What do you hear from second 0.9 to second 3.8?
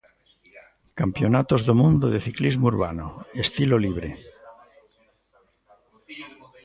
Campionatos do Mundo de ciclismo urbano, estilo